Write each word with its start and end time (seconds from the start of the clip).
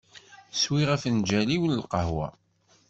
Swiɣ 0.53 0.89
afenǧal-iw 0.95 1.63
n 1.67 1.77
lqahwa. 1.81 2.27